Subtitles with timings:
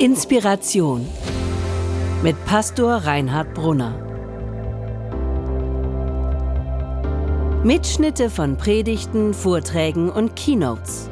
[0.00, 1.08] Inspiration
[2.22, 3.98] mit Pastor Reinhard Brunner.
[7.64, 11.10] Mitschnitte von Predigten, Vorträgen und Keynotes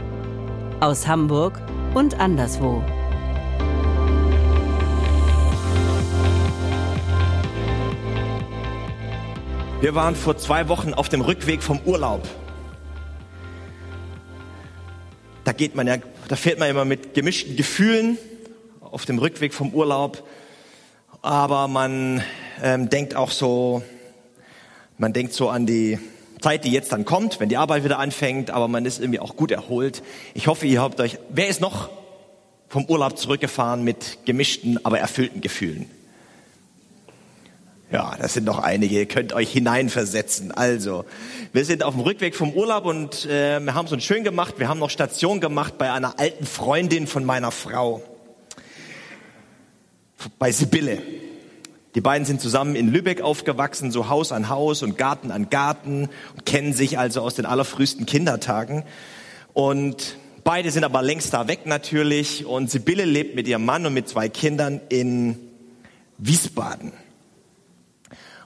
[0.79, 1.61] aus Hamburg
[1.95, 2.81] und anderswo.
[9.81, 12.23] Wir waren vor zwei Wochen auf dem Rückweg vom Urlaub.
[15.43, 15.97] Da geht man ja,
[16.29, 18.17] da fährt man immer mit gemischten Gefühlen
[18.97, 20.27] auf dem Rückweg vom Urlaub.
[21.21, 22.23] Aber man
[22.63, 23.83] ähm, denkt auch so,
[24.97, 25.99] man denkt so an die
[26.41, 29.37] Zeit, die jetzt dann kommt, wenn die Arbeit wieder anfängt, aber man ist irgendwie auch
[29.37, 30.03] gut erholt.
[30.33, 31.91] Ich hoffe, ihr habt euch, wer ist noch
[32.71, 35.91] vom Urlaub zurückgefahren mit gemischten, aber erfüllten Gefühlen?
[37.93, 38.95] Ja, das sind noch einige.
[38.95, 40.53] Ihr könnt euch hineinversetzen.
[40.53, 41.05] Also,
[41.53, 44.55] wir sind auf dem Rückweg vom Urlaub und äh, wir haben es uns schön gemacht.
[44.57, 48.03] Wir haben noch Station gemacht bei einer alten Freundin von meiner Frau,
[50.39, 51.03] bei Sibylle.
[51.95, 56.11] Die beiden sind zusammen in Lübeck aufgewachsen, so Haus an Haus und Garten an Garten
[56.35, 58.83] und kennen sich also aus den allerfrühesten Kindertagen.
[59.55, 62.45] Und beide sind aber längst da weg natürlich.
[62.45, 65.39] Und Sibylle lebt mit ihrem Mann und mit zwei Kindern in
[66.19, 66.93] Wiesbaden.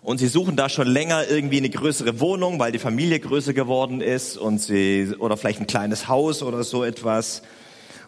[0.03, 4.01] Und sie suchen da schon länger irgendwie eine größere Wohnung, weil die Familie größer geworden
[4.01, 7.43] ist und sie, oder vielleicht ein kleines Haus oder so etwas.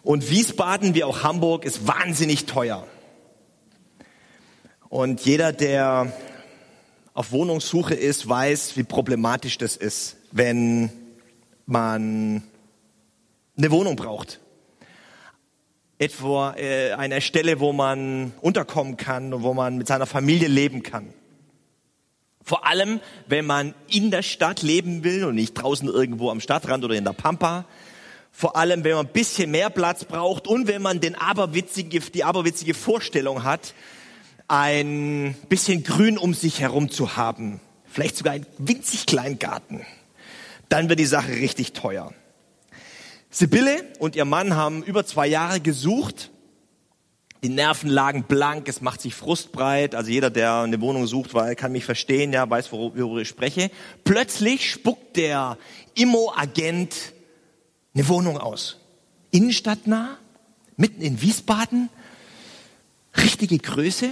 [0.01, 2.87] Und Wiesbaden wie auch Hamburg ist wahnsinnig teuer.
[4.93, 6.13] Und jeder, der
[7.15, 10.91] auf Wohnungssuche ist, weiß, wie problematisch das ist, wenn
[11.65, 12.43] man
[13.57, 14.39] eine Wohnung braucht.
[15.97, 20.83] Etwa äh, eine Stelle, wo man unterkommen kann und wo man mit seiner Familie leben
[20.83, 21.11] kann.
[22.43, 26.85] Vor allem, wenn man in der Stadt leben will und nicht draußen irgendwo am Stadtrand
[26.85, 27.65] oder in der Pampa.
[28.31, 32.23] Vor allem, wenn man ein bisschen mehr Platz braucht und wenn man den aberwitzige, die
[32.23, 33.73] aberwitzige Vorstellung hat,
[34.53, 37.59] ein bisschen Grün um sich herum zu haben.
[37.85, 39.81] Vielleicht sogar einen winzig kleinen Garten.
[40.69, 42.13] Dann wird die Sache richtig teuer.
[43.29, 46.29] Sibylle und ihr Mann haben über zwei Jahre gesucht
[47.43, 49.95] die Nerven lagen blank, es macht sich Frust breit.
[49.95, 53.69] Also jeder, der eine Wohnung sucht, weil kann mich verstehen, ja, weiß, worüber ich spreche.
[54.05, 55.57] Plötzlich spuckt der
[55.93, 56.95] Immo-Agent
[57.93, 58.77] eine Wohnung aus.
[59.31, 60.17] Innenstadtnah,
[60.77, 61.89] mitten in Wiesbaden,
[63.17, 64.09] richtige Größe.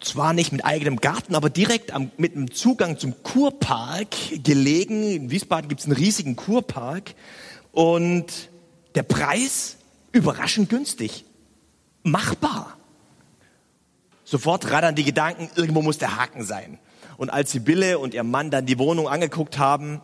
[0.00, 4.08] Zwar nicht mit eigenem Garten, aber direkt am, mit einem Zugang zum Kurpark
[4.42, 5.02] gelegen.
[5.02, 7.14] In Wiesbaden gibt es einen riesigen Kurpark.
[7.72, 8.48] Und
[8.94, 9.76] der Preis
[10.12, 11.24] überraschend günstig
[12.02, 12.76] machbar.
[14.24, 16.78] Sofort raddern die Gedanken, irgendwo muss der Haken sein.
[17.18, 20.00] Und als Sibylle und ihr Mann dann die Wohnung angeguckt haben,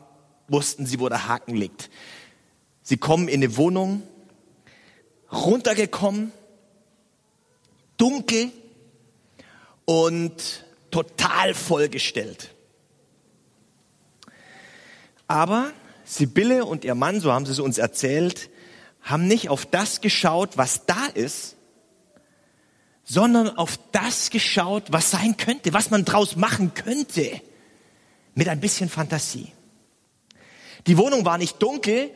[0.48, 1.90] wussten sie, wo der Haken liegt.
[2.82, 4.02] Sie kommen in eine Wohnung,
[5.32, 6.32] runtergekommen,
[7.96, 8.52] dunkel
[9.86, 12.50] und total vollgestellt.
[15.26, 15.72] Aber
[16.04, 18.50] Sibylle und ihr Mann, so haben sie es uns erzählt,
[19.02, 21.56] haben nicht auf das geschaut, was da ist,
[23.04, 27.40] sondern auf das geschaut, was sein könnte, was man draus machen könnte,
[28.34, 29.52] mit ein bisschen Fantasie.
[30.86, 32.10] Die Wohnung war nicht dunkel,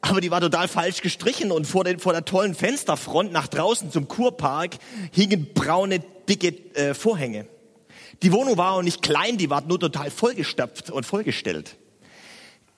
[0.00, 3.90] aber die war total falsch gestrichen und vor, den, vor der tollen Fensterfront nach draußen
[3.90, 4.76] zum Kurpark
[5.12, 7.46] hingen braune, dicke äh, Vorhänge.
[8.22, 11.76] Die Wohnung war auch nicht klein, die war nur total vollgestopft und vollgestellt.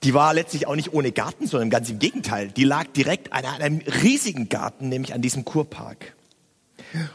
[0.03, 2.49] Die war letztlich auch nicht ohne Garten, sondern ganz im Gegenteil.
[2.49, 6.15] Die lag direkt an einem riesigen Garten, nämlich an diesem Kurpark.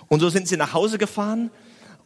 [0.09, 1.51] Und so sind sie nach Hause gefahren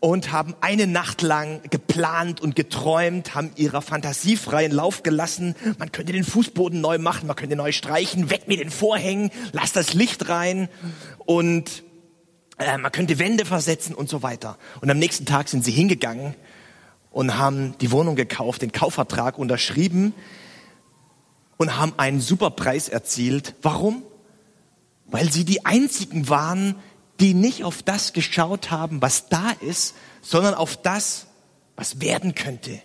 [0.00, 5.56] und haben eine Nacht lang geplant und geträumt, haben ihrer Fantasie freien Lauf gelassen.
[5.78, 9.72] Man könnte den Fußboden neu machen, man könnte neu streichen, weg mit den Vorhängen, lass
[9.72, 10.68] das Licht rein
[11.26, 11.82] und
[12.58, 14.58] äh, man könnte Wände versetzen und so weiter.
[14.80, 16.34] Und am nächsten Tag sind sie hingegangen
[17.10, 20.14] und haben die Wohnung gekauft, den Kaufvertrag unterschrieben
[21.56, 23.54] und haben einen super Preis erzielt.
[23.62, 24.02] Warum?
[25.06, 26.76] Weil sie die einzigen waren,
[27.20, 31.26] die nicht auf das geschaut haben, was da ist, sondern auf das,
[31.76, 32.80] was werden könnte.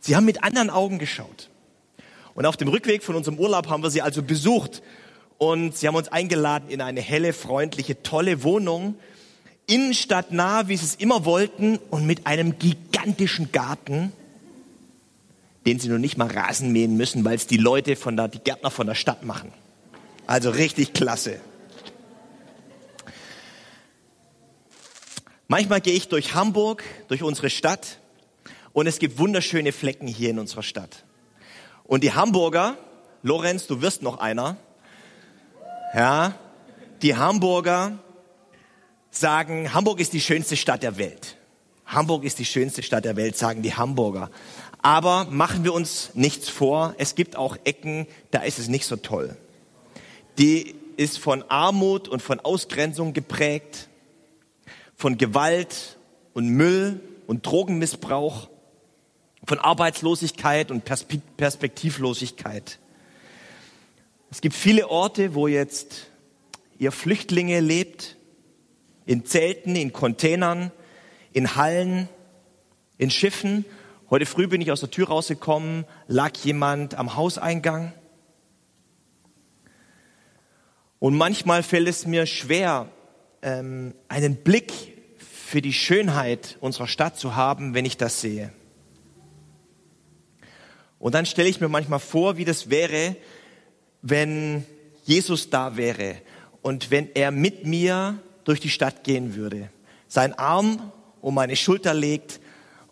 [0.00, 1.50] Sie haben mit anderen Augen geschaut.
[2.34, 4.82] Und auf dem Rückweg von unserem Urlaub haben wir sie also besucht.
[5.42, 8.96] Und sie haben uns eingeladen in eine helle, freundliche, tolle Wohnung,
[9.66, 14.12] innenstadtnah, wie sie es immer wollten, und mit einem gigantischen Garten,
[15.64, 18.40] den sie noch nicht mal Rasen mähen müssen, weil es die Leute von der, die
[18.40, 19.50] Gärtner von der Stadt machen.
[20.26, 21.40] Also richtig klasse.
[25.48, 27.98] Manchmal gehe ich durch Hamburg, durch unsere Stadt
[28.74, 31.06] und es gibt wunderschöne Flecken hier in unserer Stadt.
[31.84, 32.76] Und die Hamburger,
[33.22, 34.58] Lorenz, du wirst noch einer,
[35.94, 36.34] ja,
[37.02, 37.98] die Hamburger
[39.10, 41.36] sagen, Hamburg ist die schönste Stadt der Welt.
[41.86, 44.30] Hamburg ist die schönste Stadt der Welt, sagen die Hamburger.
[44.82, 48.96] Aber machen wir uns nichts vor, es gibt auch Ecken, da ist es nicht so
[48.96, 49.36] toll.
[50.38, 53.88] Die ist von Armut und von Ausgrenzung geprägt,
[54.94, 55.98] von Gewalt
[56.32, 58.48] und Müll und Drogenmissbrauch,
[59.44, 62.78] von Arbeitslosigkeit und Perspektivlosigkeit.
[64.32, 66.06] Es gibt viele Orte, wo jetzt
[66.78, 68.16] ihr Flüchtlinge lebt,
[69.04, 70.70] in Zelten, in Containern,
[71.32, 72.08] in Hallen,
[72.96, 73.64] in Schiffen.
[74.08, 77.92] Heute früh bin ich aus der Tür rausgekommen, lag jemand am Hauseingang.
[81.00, 82.88] Und manchmal fällt es mir schwer,
[83.42, 84.72] ähm, einen Blick
[85.18, 88.52] für die Schönheit unserer Stadt zu haben, wenn ich das sehe.
[91.00, 93.16] Und dann stelle ich mir manchmal vor, wie das wäre,
[94.02, 94.64] wenn
[95.04, 96.16] Jesus da wäre
[96.62, 99.70] und wenn er mit mir durch die Stadt gehen würde,
[100.08, 102.40] seinen Arm um meine Schulter legt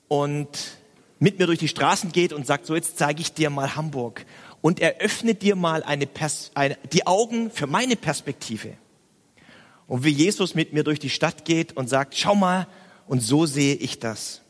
[0.08, 0.49] und
[1.19, 4.25] mit mir durch die Straßen geht und sagt, so jetzt zeige ich dir mal Hamburg
[4.60, 8.75] und er öffnet dir mal eine Pers eine, die Augen für meine Perspektive.
[9.87, 12.66] Und wie Jesus mit mir durch die Stadt geht und sagt, schau mal,
[13.06, 14.43] und so sehe ich das.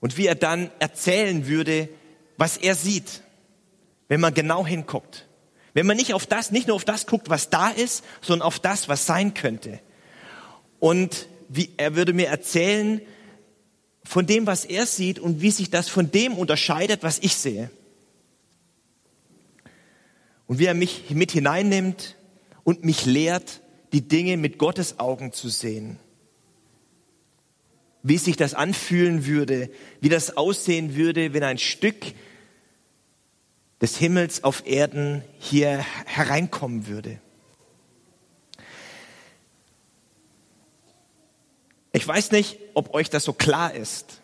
[0.00, 1.88] Und wie er dann erzählen würde,
[2.36, 3.23] was er sieht
[4.08, 5.26] wenn man genau hinguckt.
[5.72, 8.60] Wenn man nicht auf das, nicht nur auf das guckt, was da ist, sondern auf
[8.60, 9.80] das, was sein könnte.
[10.78, 13.00] Und wie, er würde mir erzählen
[14.04, 17.70] von dem, was er sieht und wie sich das von dem unterscheidet, was ich sehe.
[20.46, 22.16] Und wie er mich mit hineinnimmt
[22.62, 23.60] und mich lehrt,
[23.92, 25.98] die Dinge mit Gottes Augen zu sehen.
[28.02, 31.96] Wie sich das anfühlen würde, wie das aussehen würde, wenn ein Stück
[33.80, 37.20] des Himmels auf Erden hier hereinkommen würde.
[41.92, 44.20] Ich weiß nicht, ob euch das so klar ist,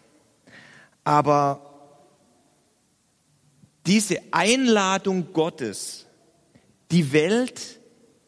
[1.05, 1.71] aber
[3.87, 6.07] diese Einladung Gottes,
[6.91, 7.79] die Welt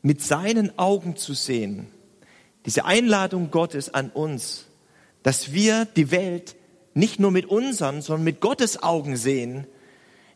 [0.01, 1.89] mit seinen Augen zu sehen,
[2.67, 4.67] diese Einladung Gottes an uns,
[5.23, 6.55] dass wir die Welt
[6.95, 9.67] nicht nur mit unseren, sondern mit Gottes Augen sehen,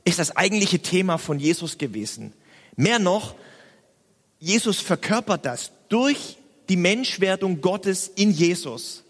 [0.06, 2.32] ist das eigentliche Thema von Jesus gewesen.
[2.76, 3.34] Mehr noch,
[4.38, 6.38] Jesus verkörpert das durch
[6.68, 9.02] die Menschwerdung Gottes in Jesus.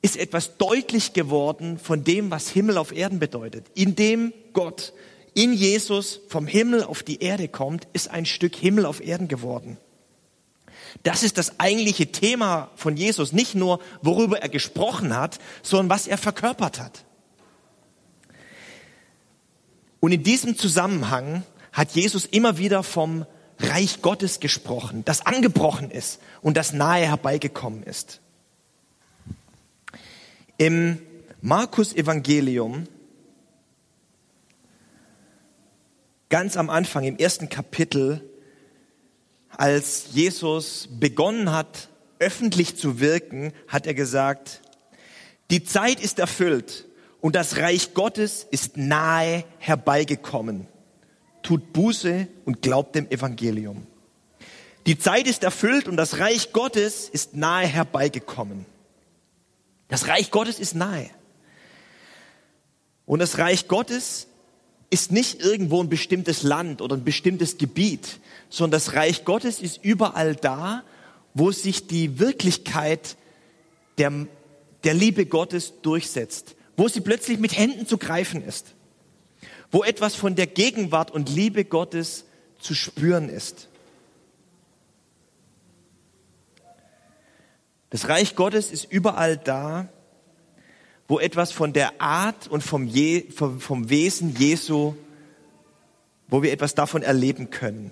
[0.00, 3.66] Ist etwas deutlich geworden von dem, was Himmel auf Erden bedeutet.
[3.74, 4.94] Indem Gott
[5.34, 9.76] in Jesus vom Himmel auf die Erde kommt, ist ein Stück Himmel auf Erden geworden.
[11.02, 13.32] Das ist das eigentliche Thema von Jesus.
[13.32, 17.04] Nicht nur, worüber er gesprochen hat, sondern was er verkörpert hat.
[20.04, 23.24] Und in diesem Zusammenhang hat Jesus immer wieder vom
[23.60, 28.20] Reich Gottes gesprochen, das angebrochen ist und das nahe herbeigekommen ist.
[30.58, 30.98] Im
[31.40, 32.88] Markus Evangelium,
[36.30, 38.28] ganz am Anfang, im ersten Kapitel,
[39.50, 44.62] als Jesus begonnen hat, öffentlich zu wirken, hat er gesagt,
[45.52, 46.88] die Zeit ist erfüllt
[47.22, 50.66] und das Reich Gottes ist nahe herbeigekommen.
[51.42, 53.86] Tut Buße und glaubt dem Evangelium.
[54.86, 58.66] Die Zeit ist erfüllt und das Reich Gottes ist nahe herbeigekommen.
[59.86, 61.10] Das Reich Gottes ist nahe.
[63.06, 64.26] Und das Reich Gottes
[64.90, 68.18] ist nicht irgendwo ein bestimmtes Land oder ein bestimmtes Gebiet,
[68.50, 70.82] sondern das Reich Gottes ist überall da,
[71.34, 73.16] wo sich die Wirklichkeit
[73.98, 74.26] der,
[74.82, 78.74] der Liebe Gottes durchsetzt wo sie plötzlich mit Händen zu greifen ist,
[79.70, 82.24] wo etwas von der Gegenwart und Liebe Gottes
[82.58, 83.68] zu spüren ist.
[87.90, 89.88] Das Reich Gottes ist überall da,
[91.08, 94.94] wo etwas von der Art und vom, Je, vom, vom Wesen Jesu,
[96.28, 97.90] wo wir etwas davon erleben können.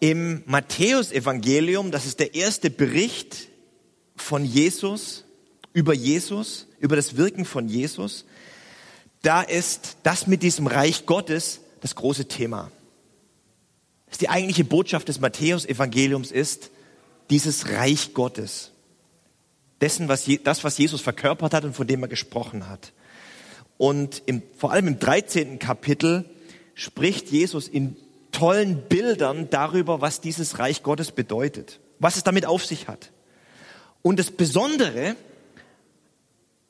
[0.00, 3.48] Im Matthäusevangelium, das ist der erste Bericht
[4.16, 5.24] von Jesus,
[5.72, 8.24] über Jesus, über das Wirken von Jesus,
[9.22, 12.72] da ist das mit diesem Reich Gottes das große Thema.
[14.08, 16.70] Das die eigentliche Botschaft des Matthäusevangeliums ist
[17.28, 18.72] dieses Reich Gottes.
[19.80, 22.92] Dessen, was je, das, was Jesus verkörpert hat und von dem er gesprochen hat.
[23.78, 25.58] Und im, vor allem im 13.
[25.58, 26.24] Kapitel
[26.74, 27.96] spricht Jesus in
[28.40, 33.10] tollen Bildern darüber, was dieses Reich Gottes bedeutet, was es damit auf sich hat.
[34.00, 35.14] Und das Besondere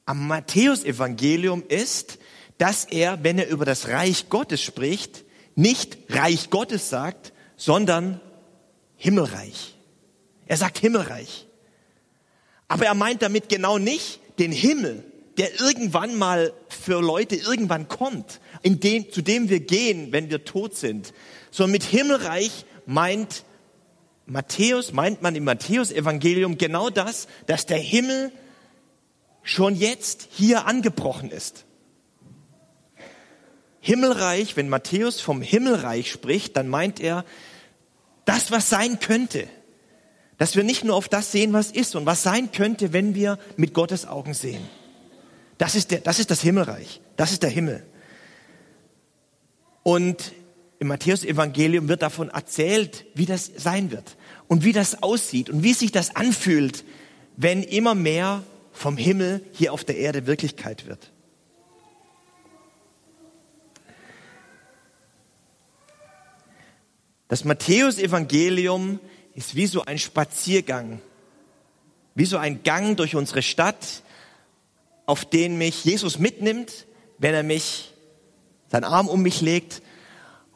[0.04, 2.18] am Matthäusevangelium ist,
[2.58, 5.24] dass er, wenn er über das Reich Gottes spricht,
[5.54, 8.20] nicht Reich Gottes sagt, sondern
[8.96, 9.76] Himmelreich.
[10.46, 11.46] Er sagt Himmelreich.
[12.66, 15.04] Aber er meint damit genau nicht den Himmel,
[15.38, 20.44] der irgendwann mal für Leute irgendwann kommt, in den, zu dem wir gehen, wenn wir
[20.44, 21.14] tot sind.
[21.50, 23.44] Sondern mit Himmelreich meint
[24.26, 28.30] Matthäus, meint man im Matthäus-Evangelium genau das, dass der Himmel
[29.42, 31.64] schon jetzt hier angebrochen ist.
[33.80, 37.24] Himmelreich, wenn Matthäus vom Himmelreich spricht, dann meint er
[38.24, 39.48] das, was sein könnte.
[40.38, 43.38] Dass wir nicht nur auf das sehen, was ist und was sein könnte, wenn wir
[43.56, 44.62] mit Gottes Augen sehen.
[45.58, 47.00] Das ist, der, das ist das Himmelreich.
[47.16, 47.84] Das ist der Himmel.
[49.82, 50.32] Und
[50.80, 54.16] im Matthäus-Evangelium wird davon erzählt, wie das sein wird
[54.48, 56.84] und wie das aussieht und wie sich das anfühlt,
[57.36, 61.12] wenn immer mehr vom Himmel hier auf der Erde Wirklichkeit wird.
[67.28, 69.00] Das Matthäus-Evangelium
[69.34, 71.02] ist wie so ein Spaziergang,
[72.14, 74.02] wie so ein Gang durch unsere Stadt,
[75.04, 76.86] auf den mich Jesus mitnimmt,
[77.18, 77.92] wenn er mich,
[78.68, 79.82] seinen Arm um mich legt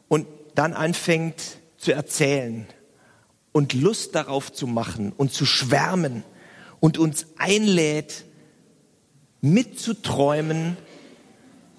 [0.07, 2.67] und dann anfängt zu erzählen
[3.51, 6.23] und Lust darauf zu machen und zu schwärmen
[6.79, 8.25] und uns einlädt,
[9.41, 10.77] mitzuträumen,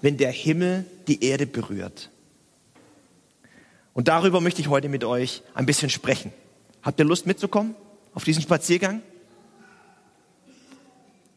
[0.01, 2.11] wenn der Himmel die Erde berührt.
[3.93, 6.31] Und darüber möchte ich heute mit euch ein bisschen sprechen.
[6.83, 7.75] Habt ihr Lust mitzukommen
[8.13, 9.01] auf diesen Spaziergang?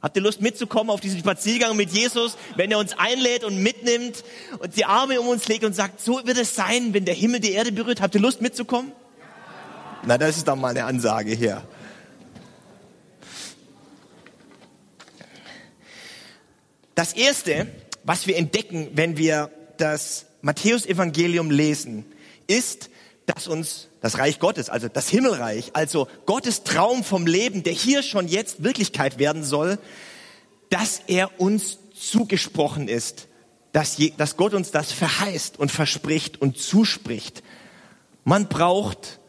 [0.03, 4.25] Habt ihr Lust mitzukommen auf diesen Spaziergang mit Jesus, wenn er uns einlädt und mitnimmt
[4.59, 7.41] und die Arme um uns legt und sagt, so wird es sein, wenn der Himmel
[7.41, 8.01] die Erde berührt?
[8.01, 8.93] Habt ihr Lust mitzukommen?
[10.07, 11.63] Na, das ist doch mal eine Ansage hier.
[16.95, 17.67] Das erste,
[18.05, 22.05] was wir entdecken, wenn wir das Matthäus-Evangelium lesen,
[22.47, 22.90] ist,
[23.35, 28.03] dass uns das Reich Gottes, also das Himmelreich, also Gottes Traum vom Leben, der hier
[28.03, 29.79] schon jetzt Wirklichkeit werden soll,
[30.69, 33.29] dass er uns zugesprochen ist,
[33.73, 37.43] dass, je, dass Gott uns das verheißt und verspricht und zuspricht.
[38.25, 39.21] Man braucht,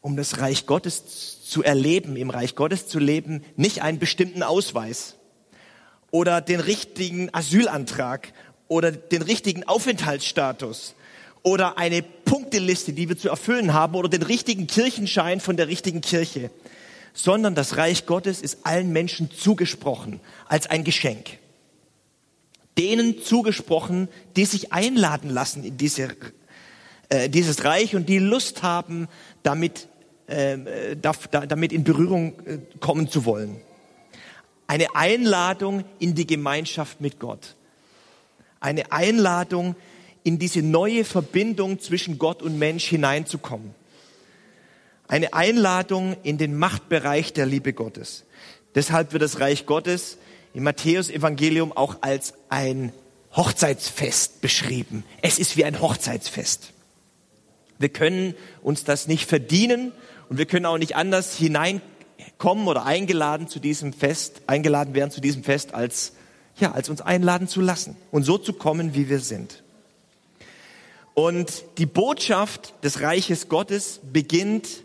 [0.00, 5.16] um das Reich Gottes zu erleben, im Reich Gottes zu leben, nicht einen bestimmten Ausweis
[6.10, 8.32] oder den richtigen Asylantrag
[8.68, 10.94] oder den richtigen Aufenthaltsstatus
[11.48, 16.02] oder eine Punkteliste, die wir zu erfüllen haben oder den richtigen Kirchenschein von der richtigen
[16.02, 16.50] Kirche,
[17.14, 21.38] sondern das Reich Gottes ist allen Menschen zugesprochen als ein Geschenk.
[22.76, 26.14] Denen zugesprochen, die sich einladen lassen in diese,
[27.08, 29.08] äh, dieses Reich und die Lust haben,
[29.42, 29.88] damit,
[30.26, 33.56] äh, damit in Berührung äh, kommen zu wollen.
[34.66, 37.56] Eine Einladung in die Gemeinschaft mit Gott.
[38.60, 39.76] Eine Einladung
[40.28, 43.74] in diese neue Verbindung zwischen Gott und Mensch hineinzukommen.
[45.08, 48.24] Eine Einladung in den Machtbereich der Liebe Gottes.
[48.74, 50.18] Deshalb wird das Reich Gottes
[50.52, 52.92] im Matthäus-Evangelium auch als ein
[53.36, 55.02] Hochzeitsfest beschrieben.
[55.22, 56.74] Es ist wie ein Hochzeitsfest.
[57.78, 59.92] Wir können uns das nicht verdienen
[60.28, 65.22] und wir können auch nicht anders hineinkommen oder eingeladen zu diesem Fest, eingeladen werden zu
[65.22, 66.12] diesem Fest, als,
[66.58, 69.62] ja, als uns einladen zu lassen und so zu kommen, wie wir sind.
[71.18, 74.84] Und die Botschaft des Reiches Gottes beginnt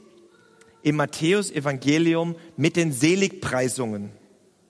[0.81, 4.09] im Matthäus Evangelium mit den Seligpreisungen,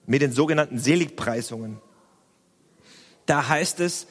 [0.04, 1.78] mit den sogenannten Seligpreisungen.
[3.24, 4.08] Da heißt es,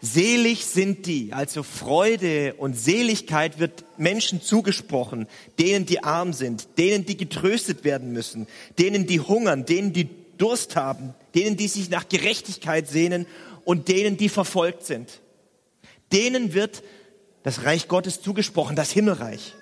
[0.00, 5.26] selig sind die, also Freude und Seligkeit wird Menschen zugesprochen,
[5.58, 8.46] denen die arm sind, denen die getröstet werden müssen,
[8.78, 13.26] denen die hungern, denen die Durst haben, denen die sich nach Gerechtigkeit sehnen
[13.66, 15.20] und denen die verfolgt sind
[16.12, 16.82] denen wird
[17.42, 19.54] das Reich Gottes zugesprochen, das Himmelreich.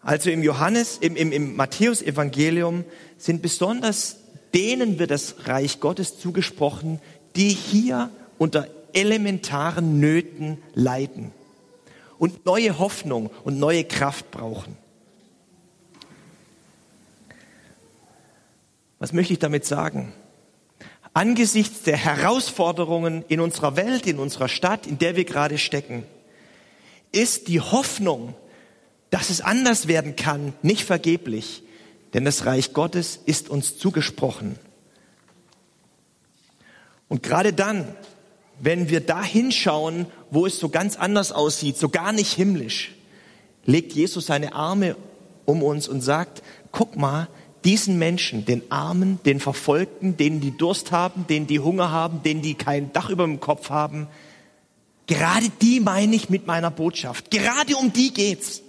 [0.00, 2.84] Also im Johannes, im, im, im Matthäus-Evangelium
[3.18, 4.16] sind besonders
[4.54, 7.00] denen wird das Reich Gottes zugesprochen,
[7.36, 11.32] die hier unter elementaren Nöten leiden
[12.18, 14.76] und neue Hoffnung und neue Kraft brauchen.
[18.98, 20.12] Was möchte ich damit sagen?
[21.18, 26.04] Angesichts der Herausforderungen in unserer Welt, in unserer Stadt, in der wir gerade stecken,
[27.10, 28.36] ist die Hoffnung,
[29.10, 31.64] dass es anders werden kann, nicht vergeblich,
[32.14, 34.60] denn das Reich Gottes ist uns zugesprochen.
[37.08, 37.96] Und gerade dann,
[38.60, 42.94] wenn wir da hinschauen, wo es so ganz anders aussieht, so gar nicht himmlisch,
[43.64, 44.94] legt Jesus seine Arme
[45.46, 47.26] um uns und sagt, guck mal,
[47.64, 52.42] diesen Menschen, den Armen, den Verfolgten, denen die Durst haben, denen die Hunger haben, denen
[52.42, 54.08] die kein Dach über dem Kopf haben,
[55.08, 57.30] Gerade die meine ich mit meiner Botschaft.
[57.30, 58.60] Gerade um die geht's.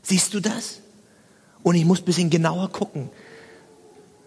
[0.00, 0.80] Siehst du das?
[1.64, 3.10] Und ich muss ein bisschen genauer gucken,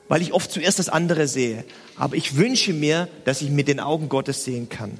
[0.10, 1.64] weil ich oft zuerst das andere sehe.
[1.96, 5.00] Aber ich wünsche mir, dass ich mit den Augen Gottes sehen kann.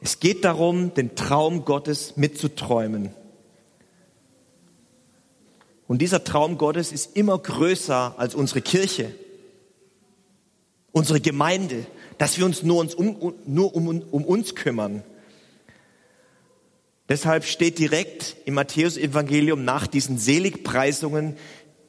[0.00, 3.10] Es geht darum, den Traum Gottes mitzuträumen.
[5.90, 9.12] Und dieser Traum Gottes ist immer größer als unsere Kirche,
[10.92, 11.84] unsere Gemeinde,
[12.16, 15.02] dass wir uns nur, uns um, nur um, um uns kümmern.
[17.08, 21.36] Deshalb steht direkt im Matthäus-Evangelium nach diesen Seligpreisungen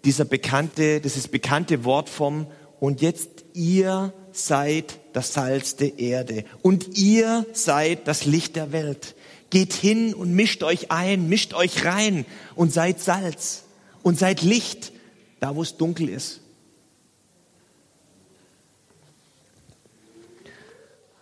[0.03, 2.47] dieser bekannte, dieses bekannte Wort vom
[2.79, 9.13] und jetzt ihr seid das Salz der Erde und ihr seid das Licht der Welt.
[9.51, 13.65] Geht hin und mischt euch ein, mischt euch rein und seid Salz
[14.03, 14.91] und seid Licht,
[15.39, 16.41] da wo es dunkel ist.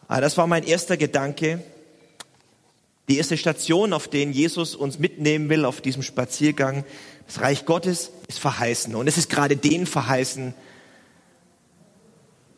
[0.07, 1.63] Ah, das war mein erster Gedanke.
[3.09, 6.83] Die erste Station, auf den Jesus uns mitnehmen will auf diesem Spaziergang.
[7.27, 8.95] Das Reich Gottes ist verheißen.
[8.95, 10.53] Und es ist gerade denen verheißen,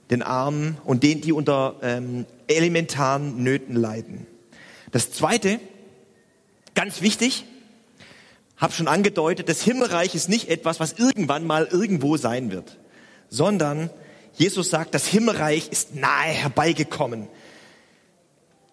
[0.09, 4.27] den Armen und denen, die unter ähm, elementaren Nöten leiden.
[4.91, 5.59] Das Zweite,
[6.73, 7.45] ganz wichtig,
[8.61, 12.77] habe schon angedeutet, das Himmelreich ist nicht etwas, was irgendwann mal irgendwo sein wird,
[13.27, 13.89] sondern
[14.37, 17.27] Jesus sagt, das Himmelreich ist nahe herbeigekommen.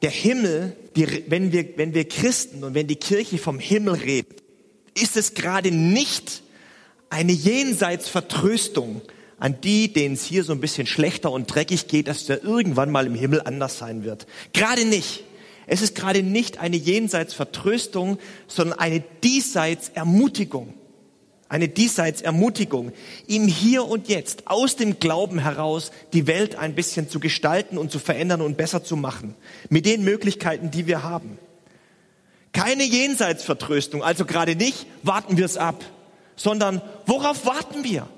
[0.02, 4.42] Der Himmel, die, wenn, wir, wenn wir Christen und wenn die Kirche vom Himmel redet,
[4.94, 6.42] ist es gerade nicht
[7.10, 9.00] eine Jenseitsvertröstung,
[9.38, 12.90] an die, denen es hier so ein bisschen schlechter und dreckig geht, dass der irgendwann
[12.90, 14.26] mal im Himmel anders sein wird.
[14.52, 15.24] Gerade nicht.
[15.68, 20.74] Es ist gerade nicht eine Jenseitsvertröstung, sondern eine Diesseitsermutigung.
[21.50, 22.92] Eine Diesseitsermutigung,
[23.26, 27.90] ihm hier und jetzt aus dem Glauben heraus die Welt ein bisschen zu gestalten und
[27.90, 29.34] zu verändern und besser zu machen.
[29.70, 31.38] Mit den Möglichkeiten, die wir haben.
[32.52, 35.84] Keine Jenseitsvertröstung, also gerade nicht, warten wir es ab,
[36.36, 38.08] sondern worauf warten wir?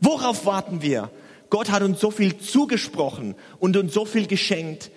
[0.00, 1.10] Worauf warten wir?
[1.50, 4.90] Gott hat uns so viel zugesprochen und uns so viel geschenkt.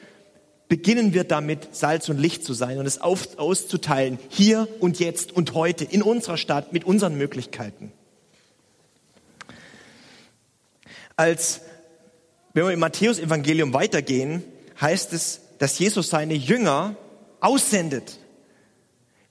[0.73, 5.31] Beginnen wir damit, Salz und Licht zu sein und es auf, auszuteilen, hier und jetzt
[5.31, 7.91] und heute, in unserer Stadt, mit unseren Möglichkeiten.
[11.15, 11.61] Als,
[12.55, 14.43] wenn wir im Matthäus-Evangelium weitergehen,
[14.81, 16.95] heißt es, dass Jesus seine Jünger
[17.39, 18.17] aussendet.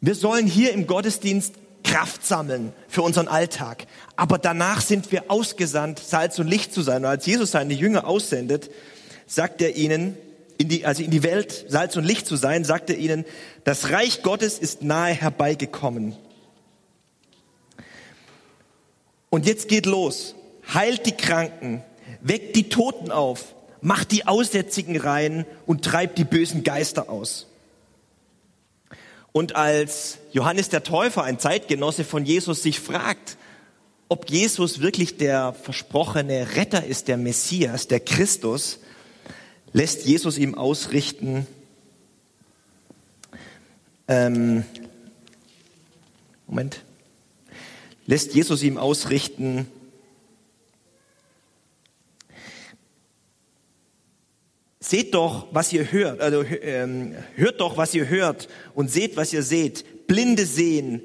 [0.01, 3.89] Wir sollen hier im Gottesdienst Kraft sammeln für unseren Alltag.
[4.15, 6.99] Aber danach sind wir ausgesandt, Salz und Licht zu sein.
[6.99, 8.71] Und als Jesus seine Jünger aussendet,
[9.27, 10.17] sagt er ihnen,
[10.59, 13.25] in die, also in die Welt Salz und Licht zu sein, sagt er ihnen,
[13.65, 16.17] das Reich Gottes ist nahe herbeigekommen.
[19.31, 20.35] Und jetzt geht los.
[20.75, 21.83] Heilt die Kranken,
[22.21, 27.47] weckt die Toten auf, macht die Aussätzigen rein und treibt die bösen Geister aus.
[29.33, 33.39] Und als Johannes der Täufer, ein Zeitgenosse von Jesus, sich fragt,
[34.09, 38.81] ob Jesus wirklich der versprochene Retter ist, der Messias, der Christus,
[39.73, 41.47] lässt Jesus ihm ausrichten,
[44.09, 44.65] ähm,
[46.47, 46.83] Moment,
[48.07, 49.67] lässt Jesus ihm ausrichten,
[54.85, 59.33] Seht doch, was ihr hört, also ähm, hört doch, was ihr hört und seht, was
[59.33, 60.07] ihr seht.
[60.07, 61.01] Blinde sehen,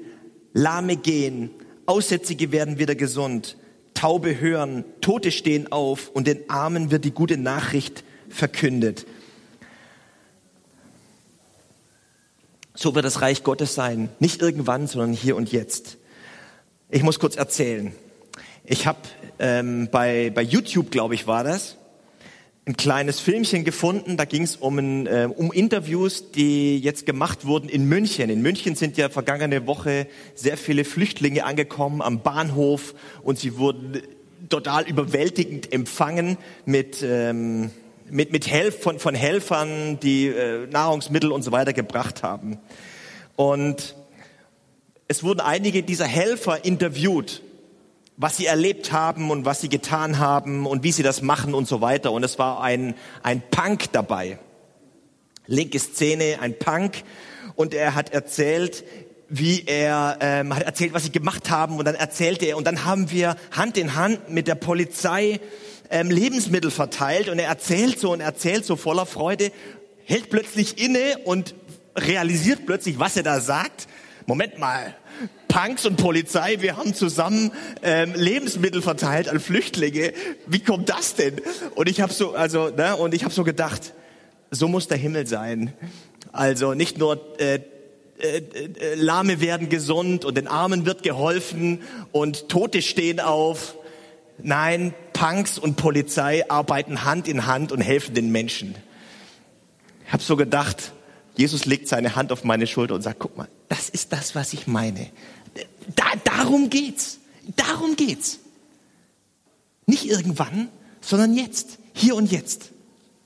[0.52, 1.48] Lahme gehen,
[1.86, 3.56] Aussätzige werden wieder gesund,
[3.94, 9.06] Taube hören, Tote stehen auf und den Armen wird die gute Nachricht verkündet.
[12.74, 15.96] So wird das Reich Gottes sein, nicht irgendwann, sondern hier und jetzt.
[16.90, 17.92] Ich muss kurz erzählen.
[18.64, 19.00] Ich habe
[19.38, 21.76] ähm, bei, bei YouTube, glaube ich, war das,
[22.68, 24.16] ein kleines Filmchen gefunden.
[24.16, 28.28] Da ging es um, äh, um Interviews, die jetzt gemacht wurden in München.
[28.30, 34.02] In München sind ja vergangene Woche sehr viele Flüchtlinge angekommen am Bahnhof und sie wurden
[34.50, 36.36] total überwältigend empfangen
[36.66, 37.70] mit ähm,
[38.10, 42.58] mit mit Helf von von Helfern, die äh, Nahrungsmittel und so weiter gebracht haben.
[43.36, 43.94] Und
[45.08, 47.42] es wurden einige dieser Helfer interviewt
[48.20, 51.68] was sie erlebt haben und was sie getan haben und wie sie das machen und
[51.68, 52.10] so weiter.
[52.10, 54.40] Und es war ein, ein Punk dabei.
[55.46, 57.04] Linke Szene, ein Punk.
[57.54, 58.82] Und er hat erzählt,
[59.28, 61.78] wie er ähm, hat erzählt, was sie gemacht haben.
[61.78, 65.38] Und dann erzählte er, und dann haben wir Hand in Hand mit der Polizei
[65.90, 67.28] ähm, Lebensmittel verteilt.
[67.28, 69.52] Und er erzählt so und erzählt so voller Freude,
[70.04, 71.54] hält plötzlich inne und
[71.96, 73.88] realisiert plötzlich, was er da sagt.
[74.26, 74.94] Moment mal,
[75.48, 77.50] Punks und Polizei, wir haben zusammen
[77.82, 80.12] ähm, Lebensmittel verteilt an Flüchtlinge.
[80.46, 81.40] Wie kommt das denn?
[81.74, 83.94] Und ich habe so, also, ne, und ich habe so gedacht,
[84.50, 85.72] so muss der Himmel sein.
[86.32, 87.60] Also nicht nur äh,
[88.18, 91.80] äh, äh, Lahme werden gesund und den Armen wird geholfen
[92.12, 93.76] und Tote stehen auf.
[94.40, 98.76] Nein, Punks und Polizei arbeiten Hand in Hand und helfen den Menschen.
[100.06, 100.92] Ich habe so gedacht,
[101.36, 104.52] Jesus legt seine Hand auf meine Schulter und sagt, guck mal, das ist das, was
[104.52, 105.10] ich meine.
[105.96, 107.18] Da, darum geht's.
[107.56, 108.38] Darum geht's.
[109.86, 110.68] Nicht irgendwann,
[111.00, 111.78] sondern jetzt.
[111.94, 112.70] Hier und jetzt.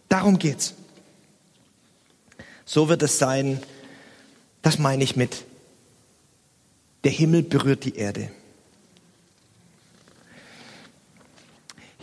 [0.09, 0.75] Darum geht's.
[2.65, 3.63] So wird es sein.
[4.63, 5.45] Das meine ich mit.
[7.05, 8.31] Der Himmel berührt die Erde.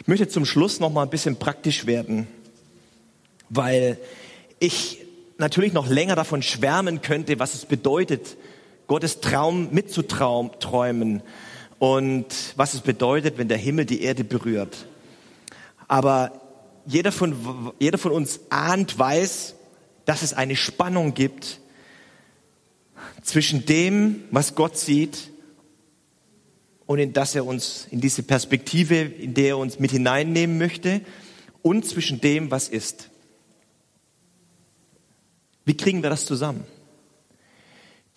[0.01, 2.27] Ich möchte zum Schluss noch mal ein bisschen praktisch werden,
[3.49, 3.97] weil
[4.59, 5.05] ich
[5.37, 8.37] natürlich noch länger davon schwärmen könnte, was es bedeutet,
[8.87, 11.21] Gottes Traum mitzuträumen
[11.79, 14.87] und was es bedeutet, wenn der Himmel die Erde berührt.
[15.89, 16.31] Aber
[16.85, 19.55] jeder von, jeder von uns ahnt, weiß,
[20.05, 21.59] dass es eine Spannung gibt
[23.21, 25.29] zwischen dem, was Gott sieht
[26.89, 31.01] und in das er uns, in diese Perspektive, in der er uns mit hineinnehmen möchte
[31.61, 33.11] und zwischen dem, was ist.
[35.65, 36.63] Wie kriegen wir das zusammen?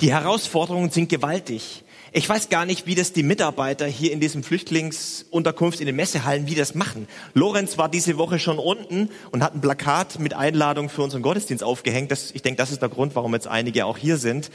[0.01, 1.85] Die Herausforderungen sind gewaltig.
[2.13, 6.47] Ich weiß gar nicht, wie das die Mitarbeiter hier in diesem Flüchtlingsunterkunft in den Messehallen,
[6.47, 7.09] wie das machen.
[7.35, 11.63] Lorenz war diese Woche schon unten und hat ein Plakat mit Einladung für unseren Gottesdienst
[11.63, 12.11] aufgehängt.
[12.11, 14.51] Das, ich denke, das ist der Grund, warum jetzt einige auch hier sind.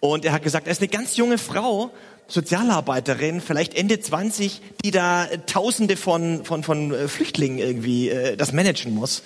[0.00, 1.90] Und er hat gesagt, er ist eine ganz junge Frau,
[2.26, 8.52] Sozialarbeiterin, vielleicht Ende 20, die da Tausende von, von, von äh, Flüchtlingen irgendwie äh, das
[8.52, 9.22] managen muss.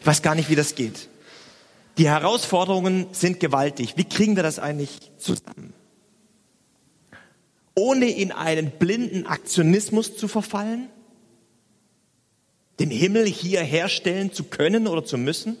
[0.00, 1.08] Ich weiß gar nicht, wie das geht.
[1.98, 3.94] Die Herausforderungen sind gewaltig.
[3.96, 5.72] Wie kriegen wir das eigentlich zusammen?
[7.78, 10.88] ohne in einen blinden Aktionismus zu verfallen,
[12.80, 15.56] den Himmel hier herstellen zu können oder zu müssen,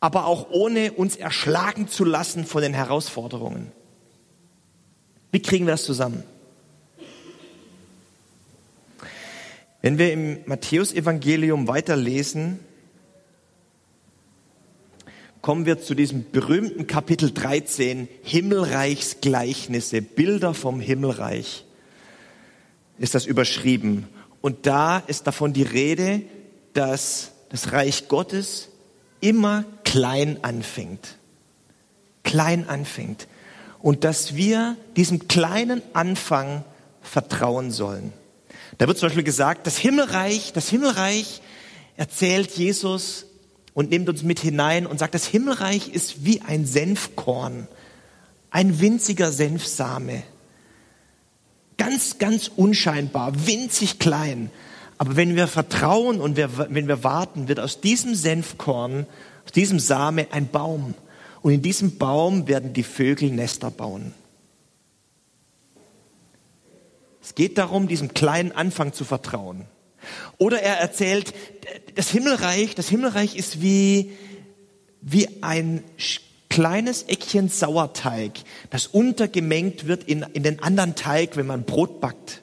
[0.00, 3.70] aber auch ohne uns erschlagen zu lassen von den Herausforderungen.
[5.30, 6.24] Wie kriegen wir das zusammen?
[9.82, 12.58] Wenn wir im Matthäusevangelium weiterlesen,
[15.42, 21.64] kommen wir zu diesem berühmten Kapitel 13, Himmelreichsgleichnisse, Bilder vom Himmelreich,
[22.98, 24.06] ist das überschrieben.
[24.42, 26.22] Und da ist davon die Rede,
[26.74, 28.68] dass das Reich Gottes
[29.20, 31.16] immer klein anfängt.
[32.22, 33.28] Klein anfängt.
[33.80, 36.64] Und dass wir diesem kleinen Anfang
[37.02, 38.12] vertrauen sollen.
[38.78, 41.40] Da wird zum Beispiel gesagt, das Himmelreich, das Himmelreich
[41.96, 43.26] erzählt Jesus
[43.74, 47.68] und nimmt uns mit hinein und sagt, das Himmelreich ist wie ein Senfkorn,
[48.50, 50.22] ein winziger Senfsame.
[51.76, 54.50] Ganz, ganz unscheinbar, winzig klein.
[55.00, 59.06] Aber wenn wir vertrauen und wir, wenn wir warten, wird aus diesem Senfkorn,
[59.46, 60.94] aus diesem Same ein Baum.
[61.40, 64.12] Und in diesem Baum werden die Vögel Nester bauen.
[67.22, 69.64] Es geht darum, diesem kleinen Anfang zu vertrauen.
[70.36, 71.32] Oder er erzählt,
[71.94, 74.12] das Himmelreich, das Himmelreich ist wie,
[75.00, 75.82] wie ein
[76.50, 78.32] kleines Eckchen Sauerteig,
[78.68, 82.42] das untergemengt wird in, in den anderen Teig, wenn man Brot backt.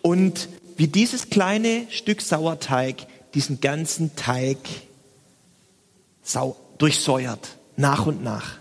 [0.00, 4.58] Und wie dieses kleine Stück Sauerteig diesen ganzen Teig
[6.78, 8.58] durchsäuert, nach und nach.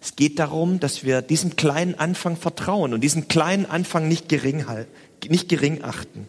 [0.00, 4.64] Es geht darum, dass wir diesem kleinen Anfang vertrauen und diesen kleinen Anfang nicht gering,
[5.28, 6.26] nicht gering achten.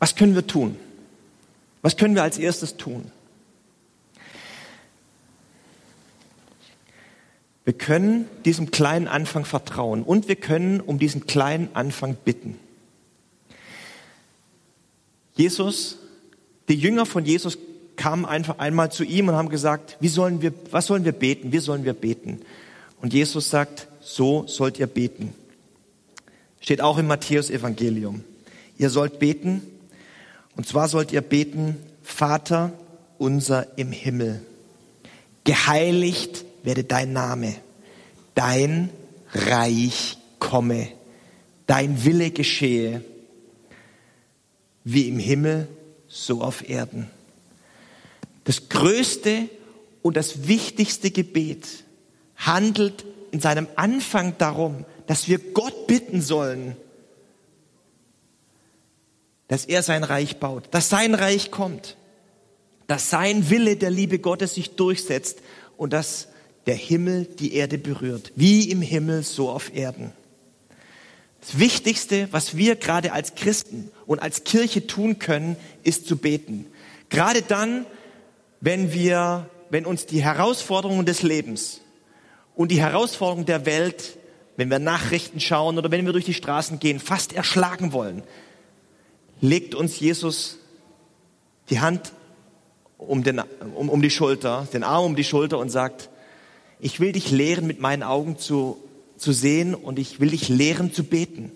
[0.00, 0.76] Was können wir tun?
[1.82, 3.12] Was können wir als erstes tun?
[7.64, 12.58] Wir können diesem kleinen Anfang vertrauen und wir können um diesen kleinen Anfang bitten.
[15.36, 15.98] Jesus,
[16.68, 17.58] die Jünger von Jesus
[17.96, 21.52] kamen einfach einmal zu ihm und haben gesagt, wie sollen wir, was sollen wir beten?
[21.52, 22.40] Wie sollen wir beten?
[23.00, 25.34] Und Jesus sagt, so sollt ihr beten.
[26.60, 28.24] Steht auch im Matthäus Evangelium.
[28.78, 29.62] Ihr sollt beten,
[30.56, 32.72] und zwar sollt ihr beten, Vater
[33.18, 34.44] unser im Himmel,
[35.44, 37.54] geheiligt werde dein Name,
[38.34, 38.90] dein
[39.32, 40.88] Reich komme,
[41.66, 43.04] dein Wille geschehe,
[44.84, 45.68] wie im Himmel,
[46.08, 47.08] so auf Erden.
[48.44, 49.48] Das größte
[50.02, 51.84] und das wichtigste Gebet
[52.36, 56.76] handelt in seinem Anfang darum, dass wir Gott bitten sollen,
[59.50, 61.96] dass er sein Reich baut, dass sein Reich kommt,
[62.86, 65.40] dass sein Wille der Liebe Gottes sich durchsetzt
[65.76, 66.28] und dass
[66.66, 68.30] der Himmel die Erde berührt.
[68.36, 70.12] Wie im Himmel, so auf Erden.
[71.40, 76.66] Das Wichtigste, was wir gerade als Christen und als Kirche tun können, ist zu beten.
[77.08, 77.86] Gerade dann,
[78.60, 81.80] wenn wir, wenn uns die Herausforderungen des Lebens
[82.54, 84.16] und die Herausforderungen der Welt,
[84.56, 88.22] wenn wir Nachrichten schauen oder wenn wir durch die Straßen gehen, fast erschlagen wollen,
[89.40, 90.58] legt uns Jesus
[91.70, 92.12] die Hand
[92.98, 93.40] um, den,
[93.74, 96.10] um, um die Schulter, den Arm um die Schulter und sagt,
[96.80, 98.78] ich will dich lehren, mit meinen Augen zu,
[99.16, 101.52] zu sehen und ich will dich lehren zu beten.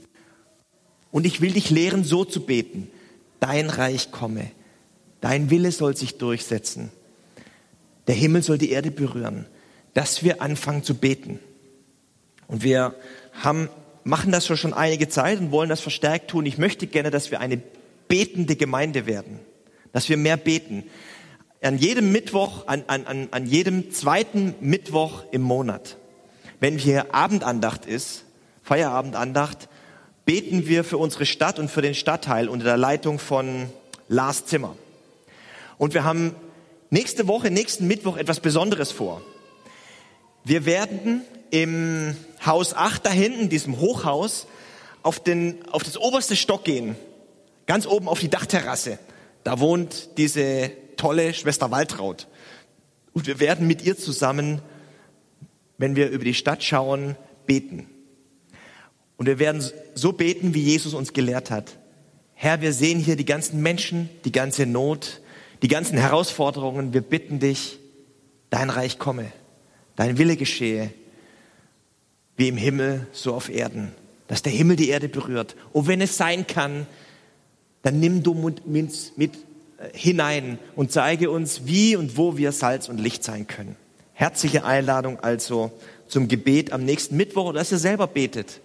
[1.10, 2.90] Und ich will dich lehren, so zu beten.
[3.40, 4.50] Dein Reich komme.
[5.20, 6.90] Dein Wille soll sich durchsetzen.
[8.06, 9.46] Der Himmel soll die Erde berühren.
[9.94, 11.38] Dass wir anfangen zu beten.
[12.48, 12.94] Und wir
[13.32, 13.68] haben,
[14.02, 16.46] machen das schon einige Zeit und wollen das verstärkt tun.
[16.46, 17.62] Ich möchte gerne, dass wir eine
[18.08, 19.40] betende Gemeinde werden.
[19.92, 20.84] Dass wir mehr beten
[21.64, 25.96] an jedem Mittwoch, an, an, an jedem zweiten Mittwoch im Monat,
[26.60, 28.24] wenn hier Abendandacht ist,
[28.62, 29.68] Feierabendandacht,
[30.26, 33.68] beten wir für unsere Stadt und für den Stadtteil unter der Leitung von
[34.08, 34.76] Lars Zimmer.
[35.78, 36.34] Und wir haben
[36.90, 39.22] nächste Woche, nächsten Mittwoch etwas Besonderes vor.
[40.44, 44.46] Wir werden im Haus 8 da hinten, diesem Hochhaus,
[45.02, 46.96] auf, den, auf das oberste Stock gehen,
[47.66, 48.98] ganz oben auf die Dachterrasse.
[49.42, 52.28] Da wohnt diese tolle Schwester Waltraud.
[53.12, 54.60] Und wir werden mit ihr zusammen,
[55.78, 57.88] wenn wir über die Stadt schauen, beten.
[59.16, 61.78] Und wir werden so beten, wie Jesus uns gelehrt hat.
[62.34, 65.20] Herr, wir sehen hier die ganzen Menschen, die ganze Not,
[65.62, 66.92] die ganzen Herausforderungen.
[66.92, 67.78] Wir bitten dich,
[68.50, 69.32] dein Reich komme,
[69.96, 70.90] dein Wille geschehe,
[72.36, 73.92] wie im Himmel, so auf Erden.
[74.26, 75.54] Dass der Himmel die Erde berührt.
[75.72, 76.86] Und wenn es sein kann,
[77.84, 78.66] dann nimm du mit,
[79.16, 79.32] mit
[79.92, 83.76] hinein und zeige uns, wie und wo wir Salz und Licht sein können.
[84.14, 85.70] Herzliche Einladung also
[86.08, 88.60] zum Gebet am nächsten Mittwoch dass ihr selber betet.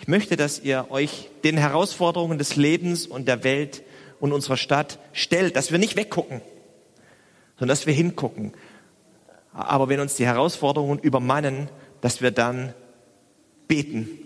[0.00, 3.82] Ich möchte, dass ihr euch den Herausforderungen des Lebens und der Welt
[4.20, 6.40] und unserer Stadt stellt, dass wir nicht weggucken,
[7.58, 8.52] sondern dass wir hingucken.
[9.52, 11.68] Aber wenn uns die Herausforderungen übermannen,
[12.00, 12.72] dass wir dann
[13.68, 14.21] beten.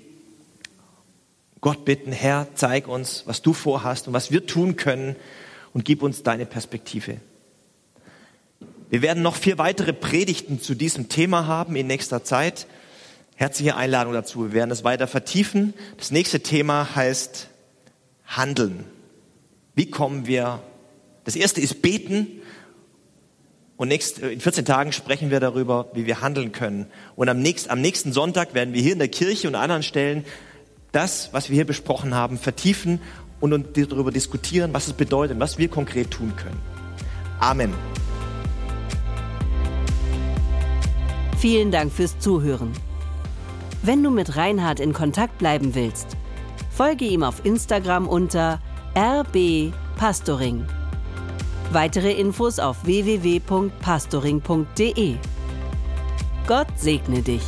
[1.61, 5.17] Gott bitten, Herr, zeig uns, was du vorhast und was wir tun können,
[5.77, 7.21] und gib uns deine Perspektive.
[8.89, 12.67] Wir werden noch vier weitere Predigten zu diesem Thema haben in nächster Zeit.
[13.35, 14.45] Herzliche Einladung dazu.
[14.45, 15.75] Wir werden es weiter vertiefen.
[15.99, 17.49] Das nächste Thema heißt
[18.25, 18.87] Handeln.
[19.75, 20.63] Wie kommen wir?
[21.25, 22.41] Das erste ist Beten.
[23.77, 26.87] Und nächst, in 14 Tagen sprechen wir darüber, wie wir handeln können.
[27.17, 29.83] Und am nächsten, am nächsten Sonntag werden wir hier in der Kirche und an anderen
[29.83, 30.25] Stellen
[30.97, 33.01] das, was wir hier besprochen haben, vertiefen
[33.39, 36.59] und darüber diskutieren, was es bedeutet, was wir konkret tun können.
[37.39, 37.75] Amen.
[41.39, 42.73] Vielen Dank fürs Zuhören.
[43.83, 46.17] Wenn du mit Reinhard in Kontakt bleiben willst,
[46.71, 48.59] folge ihm auf Instagram unter
[48.95, 50.65] rbpastoring.
[51.73, 55.17] Weitere Infos auf www.pastoring.de.
[56.47, 57.43] Gott segne dich.